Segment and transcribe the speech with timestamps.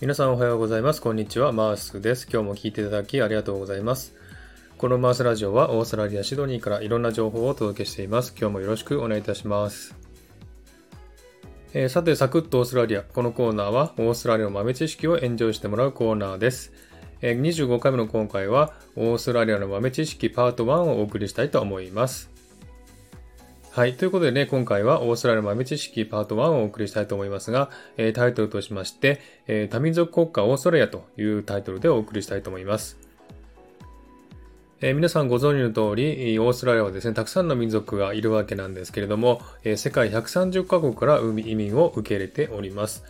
[0.00, 1.02] 皆さんおはようございます。
[1.02, 1.52] こんにちは。
[1.52, 2.26] マースです。
[2.32, 4.14] 今日も聞いていただきありがとうございます。
[4.78, 8.34] このマースラジオはオーストラリア・シドニーからいろんな情報をお届けしています。
[8.34, 9.94] 今日もよろしくお願いいたします。
[11.74, 13.02] えー、さて、サクッとオーストラリア。
[13.02, 16.72] このコーナーはオーストラリアの豆知識をエンジョイしてもらうコーナーです。
[17.20, 22.30] えー、25回目の今回はオーストラリアの豆知識パート1をお送りしたいと思います。
[23.72, 23.94] はい。
[23.94, 32.98] ということでね、今回はオーストラリア豆知識パート1をお送りしたいと思いますが、えー、タイトルとしまして、えー、多民族国家オーストラリアというタイトルでお送りしたいと思います。
[34.80, 43.04] えー、皆さんご存知の通り、オーストラリアはですね、たくさんの民族がいるわけなんですけれども、え、世界130カ国から移民を受け入れております。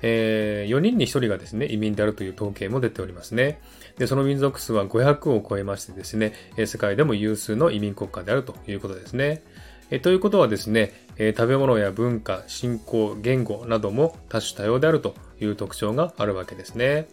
[0.00, 3.58] え、4人に1人がですね、移民であるという統計も出ておりますね。
[3.98, 6.34] で、その民族数は500を超えましてですね、
[6.66, 9.42] 世界でも有数の移民国家であるということですね。
[9.90, 17.06] えということはですね、え食べ物や文化、信仰、言語なども多種多様であるという特徴があるわけですね。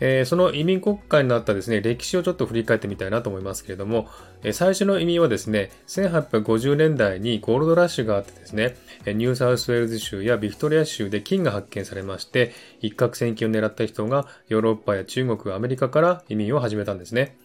[0.00, 4.08] え、その移民国家になったですね、歴史をちょっと振り返ってみたいなと思いますけれども、
[4.44, 17.36] え、最初の移民はですね、1850年代にゴールドラッシュがあってですね、ニューサウスウェールズ州やビクトリア州で金が発見されまして、一攫千金を狙った人がヨーロッパや中国、アメリカから移民を始めたんですね。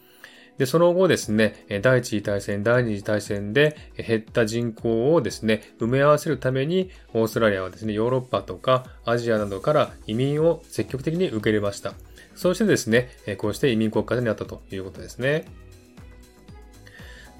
[0.58, 11.94] で、その後ですね、第一次大戦、第二次大戦で減った人口をですね、埋め合わせるために、オーストラリアはですね、ヨーロッパとかアジアなどから移民を積極的に受け入れました。
[12.36, 15.44] そしてですね、こうして移民国家になったということですね。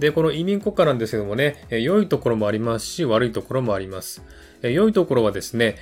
[0.00, 4.22] で、この移民国家なんですけどもね、良いところもありますし、悪いところもあります。
[4.62, 5.76] 良いところはですね、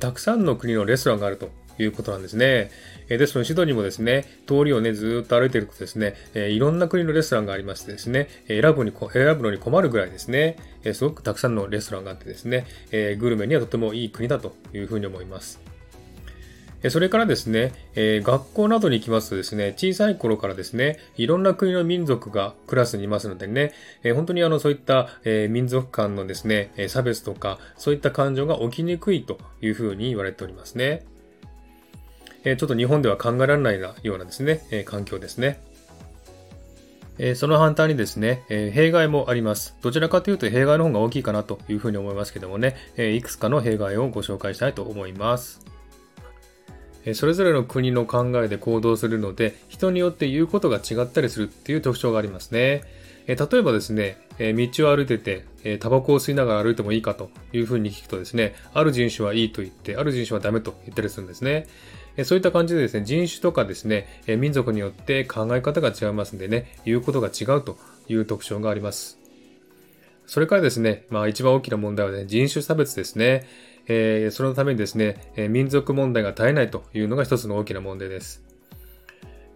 [0.00, 1.48] たくさんの国のレストランがあると
[1.78, 2.70] いうことなんですね。
[3.08, 15.60] えですので、シドニーもですね、通りをね、ずっと歩いているとですね、えいろんな国のレストランがありましてですね、選ぶに、選ぶのに困るぐらいですね、えすごくたくさんのレストランがあってですね、えグルメにはとてもいい国だというふうに思います。
[16.90, 23.72] それからですね、え学校などに行きますとですね、小さい頃からですね、いろんな国の民族がクラスにいますのでね、
[24.02, 31.06] え本当にあの、そういった、え民族間のですね、差別とか、そういった感情が起きにくいというふうに言われておりますね。
[32.44, 35.60] えちょっと日本では考えられないようなですね、え環境ですね。
[37.18, 39.76] えその反対にですね、え弊害もあります。
[39.82, 45.64] どちらかというと弊害の方が大きいかなというふうに思いますけどもね、えいくつかの弊害をご紹介したいと思います。
[47.12, 52.82] それぞれの国の考えで行動するので、人によって言うことが違ったりするっていう特徴がありますね。
[53.26, 55.44] 例えばですね、道を歩いてて、
[55.80, 61.66] タバコを吸いながら歩いてもいいかというふうに聞くとですね、ある人種はいいと言って、ある人種はダメと言ったりするんですね。
[62.24, 64.06] そういった感じでですね、人種とかですね、
[64.38, 67.76] 民族によって考え方が違いますんでね、言うことが違うと
[68.08, 69.18] いう特徴があります。
[70.26, 73.46] それからですね、まあ一番大きな問題はね、人種差別ですね。
[73.86, 78.42] えー、そのためにですね、民族問題が絶えないというのが一つの大きな問題です。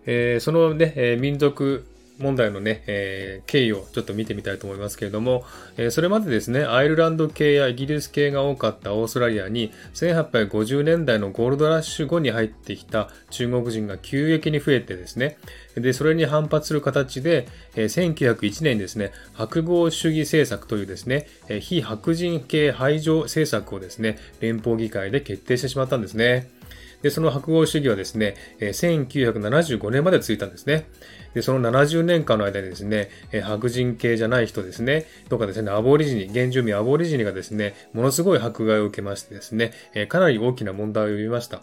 [0.04, 1.86] えー、そのね、民族
[2.18, 5.44] 問題のね、えー、経緯をちょっと見てみたいと思いますけれども、
[5.76, 15.38] えー、それまでですね、アイルランド系やイギリス系が多かったオーストラリアに、1850年代のゴールドラッシュ後に入ってきた中国人が急激に増えてですね、
[15.76, 17.46] で、それに反発する形で、
[17.76, 26.57] えー、1901年にですね、白豪主義政策というですね、え、非白人系排除政策をですね、連邦議会で決定してしまったんですね。
[27.02, 30.86] で、その白豪主義はですね、1975年まで続いたんですね。
[31.34, 33.10] で、その70年間の間にですね、
[33.42, 39.72] 白人系じゃない人ですね、とかですね、アボリジニ、原住民アボリジニがですね、ものすごい迫害を受けましてですね、
[40.08, 41.62] かなり大きな問題を呼びました。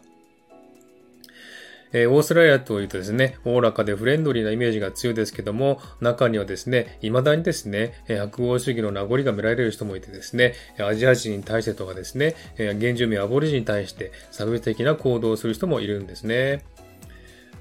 [1.94, 16.64] えー、オーストラリアというとですね、おおらかでフレンドリーなイメージが強いですけども、中にはですね、未だにですね、白豪主義の名残が見られる人もいてですね、アジア人に対してとかですねえ、原住民アボリジンに対して差別的な行動をする人もいるんですね。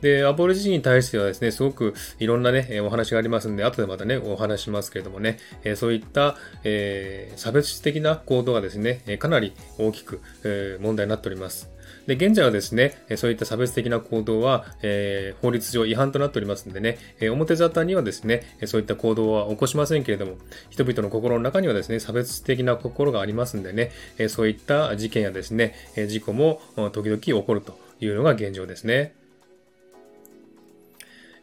[0.05, 11.71] で、アボリジニに対してはですね、すごくいろんなね、お話がありますんで、後でまたね、お話しますけれどもね、えそういった、えー、差別的な行動がですね、かなり大きく、え、問題になっております。
[12.07, 20.37] で、現在はですね、そういった差別的な行動は、えー、法律上違反となっておりますのでね、えー、表沙汰にはですね、そういった行動は起こしませんけれども、
[20.69, 25.75] 人々の心の中にはですね、差別的な心がありますんでね、え、そういった事件やですね、
[26.09, 26.61] 事故も
[26.93, 29.15] 時々起こるというのが現状ですね。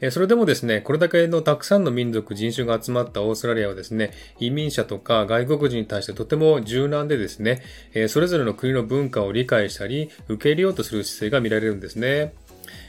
[0.09, 7.61] それでもですね、これだけのたくさんの民族、人種が集まったオーストラリアはですね、移民者とか外国人に対してとても柔軟でですね、
[8.07, 12.33] それぞれの国の文化を理解したり、受け入れようとする姿勢が見られるんですね。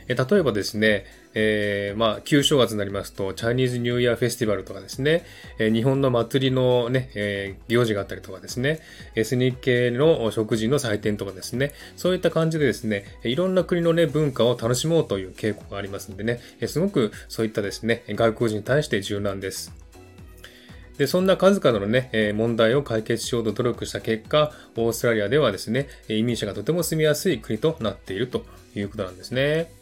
[0.08, 1.04] え例えばですね、
[1.34, 5.24] えー、まあ、旧正月になりますと、チャイニーズニューイヤーフェスティバルとかですね、
[5.58, 8.80] え、日本の祭りのね、えー、行事があったりとかですね、
[9.14, 19.72] エスニック系の食事の祭典とかですね、そういった感じでですね、いろんな国のね、文化を楽しもうという傾向がありますんでね、えすごくそういったですね、外国人に対して柔軟です。
[20.98, 28.44] で、そんな数々のね、え問題を解決しようと努力した結果、オーストラリアではですね、移民者がとても住みやすい国となっていると
[28.74, 29.81] いうことなんですね。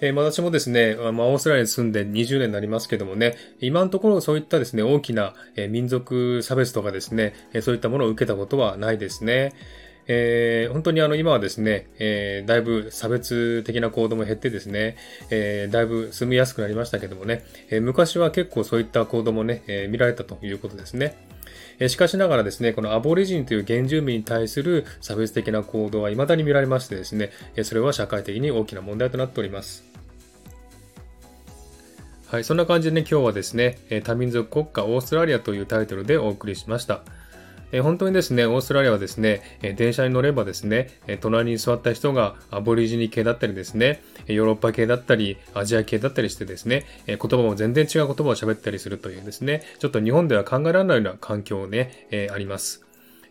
[0.00, 9.52] えー、私もですね、まあ、オーストラリアに住んで20年になりますけどもね、今のところそういったですね、大きな、え、民族差別とかですね、え、そういったものを受けたことはないですね。
[10.12, 14.96] えー、本当にあの今はですね、えー、だいぶ差別的な行動も減ってですね、
[15.30, 21.14] えー、だいぶ住みやすくなりましたけどもね、え、昔は結構そういった行動もね、え、見られたということですね。
[21.78, 27.30] えしかしながらですね、このアボリジンという原住民に対する差別的な行動は未だに見られましてですね、
[27.62, 29.89] それは社会的に大きな問題となっております。
[32.30, 37.00] はい、そんな感じでね、今日はですね、多民族国家オーストラリアというタイトルでお送りしました。
[37.72, 52.84] え本当にですね、オーストラリアはですね、え電車に乗ればですね、え隣に座った人がアボリジニ系だったりですね、ヨーロッパ系だったり、アジア系だったりしてですね、え言葉も全然違う言葉を喋ったりするというですね、ちょっと日本では考えられないような環境ね、えあります。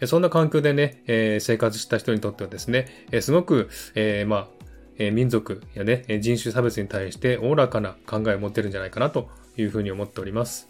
[0.07, 4.58] そんな環境でね、え生活した人にとってはですね、えすごく、えまあ、
[4.99, 10.69] え民族やね、人種差別に対しておおらかな考えを持ってるんじゃないかなというふうに思っております。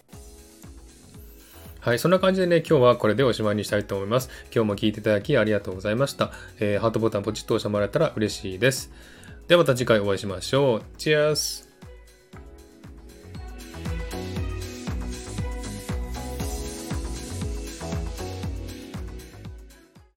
[1.81, 4.29] はい、そんな感じでね、今日はこれでおしまいにしたいと思います。
[4.53, 6.31] 今日も聞いていただきありがとうございました。
[6.59, 8.91] えー、ハートボタンポチッと押してもらえたら嬉しいです。
[9.47, 10.81] ではまた次回お会いしましょう。
[10.97, 11.68] チェアス